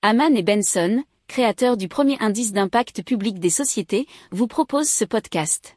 Haman 0.00 0.36
et 0.36 0.44
Benson, 0.44 1.02
créateurs 1.26 1.76
du 1.76 1.88
premier 1.88 2.16
indice 2.20 2.52
d'impact 2.52 3.02
public 3.02 3.40
des 3.40 3.50
sociétés, 3.50 4.06
vous 4.30 4.46
proposent 4.46 4.88
ce 4.88 5.04
podcast. 5.04 5.76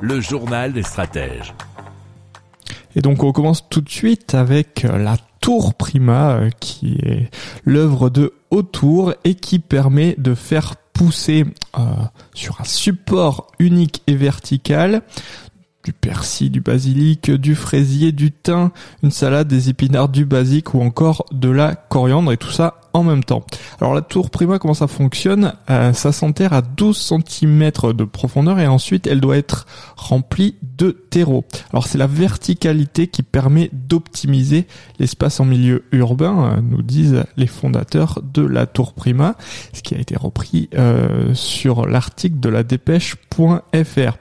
Le 0.00 0.18
journal 0.18 0.72
des 0.72 0.82
stratèges. 0.82 1.52
Et 2.96 3.02
donc 3.02 3.22
on 3.22 3.32
commence 3.32 3.68
tout 3.68 3.82
de 3.82 3.90
suite 3.90 4.34
avec 4.34 4.84
la 4.84 5.18
Tour 5.42 5.74
Prima, 5.74 6.36
euh, 6.36 6.50
qui 6.58 6.94
est 7.02 7.30
l'œuvre 7.66 8.08
de 8.08 8.32
Autour 8.50 9.14
et 9.24 9.34
qui 9.34 9.58
permet 9.58 10.14
de 10.16 10.34
faire 10.34 10.76
pousser 10.94 11.44
euh, 11.78 11.82
sur 12.34 12.60
un 12.60 12.64
support 12.64 13.46
unique 13.58 14.02
et 14.06 14.16
vertical 14.16 15.02
du 15.84 15.92
persil, 15.92 16.50
du 16.50 16.60
basilic, 16.60 17.30
du 17.30 17.54
fraisier, 17.54 18.12
du 18.12 18.32
thym, 18.32 18.70
une 19.02 19.10
salade, 19.10 19.48
des 19.48 19.70
épinards, 19.70 20.08
du 20.08 20.24
basique 20.24 20.74
ou 20.74 20.82
encore 20.82 21.24
de 21.32 21.48
la 21.48 21.74
coriandre 21.74 22.32
et 22.32 22.36
tout 22.36 22.50
ça 22.50 22.80
en 22.92 23.04
même 23.04 23.24
temps. 23.24 23.44
Alors 23.80 23.94
la 23.94 24.02
tour 24.02 24.30
Prima, 24.30 24.58
comment 24.58 24.74
ça 24.74 24.88
fonctionne? 24.88 25.52
Euh, 25.70 25.92
Ça 25.92 26.12
s'enterre 26.12 26.52
à 26.52 26.62
12 26.62 26.96
cm 27.28 27.70
de 27.94 28.04
profondeur 28.04 28.58
et 28.58 28.66
ensuite 28.66 29.06
elle 29.06 29.20
doit 29.20 29.36
être 29.36 29.66
remplie 29.96 30.56
de 30.76 30.90
terreau. 30.90 31.44
Alors 31.72 31.86
c'est 31.86 31.98
la 31.98 32.06
verticalité 32.06 33.06
qui 33.06 33.22
permet 33.22 33.70
d'optimiser 33.72 34.66
l'espace 34.98 35.40
en 35.40 35.44
milieu 35.44 35.84
urbain, 35.92 36.56
euh, 36.56 36.60
nous 36.60 36.82
disent 36.82 37.24
les 37.36 37.46
fondateurs 37.46 38.20
de 38.22 38.42
la 38.42 38.66
tour 38.66 38.92
Prima, 38.92 39.36
ce 39.72 39.82
qui 39.82 39.94
a 39.94 39.98
été 39.98 40.16
repris 40.16 40.68
euh, 40.74 41.32
sur 41.34 41.86
l'article 41.86 42.40
de 42.40 42.48
la 42.48 42.62
dépêche.fr. 42.62 44.18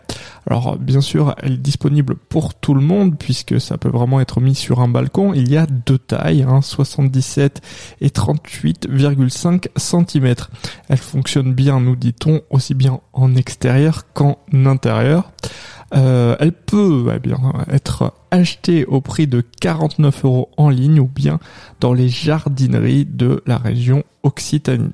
Alors 0.48 0.78
bien 0.78 1.02
sûr, 1.02 1.36
elle 1.42 1.54
est 1.54 1.58
disponible 1.58 2.16
pour 2.16 2.54
tout 2.56 2.74
le 2.74 2.82
monde 2.82 3.18
puisque 3.18 3.60
ça 3.60 3.78
peut 3.78 3.90
vraiment 3.90 4.20
être 4.20 4.42
mis 4.42 4.56
sur 4.56 4.80
un 4.80 4.88
balcon. 4.88 5.34
Il 5.34 5.50
y 5.50 5.58
a 5.58 5.66
deux 5.66 5.98
tailles, 5.98 6.44
hein, 6.44 6.62
77 6.62 7.62
et 8.02 8.10
38,5 8.10 9.68
cm. 9.76 10.36
Elle 10.88 10.98
fonctionne 10.98 11.54
bien, 11.54 11.80
nous 11.80 11.96
dit-on, 11.96 12.42
aussi 12.50 12.74
bien 12.74 13.00
en 13.14 13.36
extérieur 13.36 14.12
qu'en 14.14 14.38
intérieur. 14.54 15.32
Euh, 15.96 16.36
elle 16.40 16.52
peut 16.52 17.12
eh 17.12 17.74
être 17.74 18.14
achetée 18.30 18.86
au 18.86 19.02
prix 19.02 19.26
de 19.26 19.42
49 19.42 20.24
euros 20.24 20.50
en 20.56 20.70
ligne 20.70 21.00
ou 21.00 21.08
bien 21.08 21.40
dans 21.80 21.94
les 21.94 22.10
jardineries 22.10 23.06
de 23.06 23.42
la 23.48 23.58
région 23.58 24.04
Occitanie. 24.22 24.94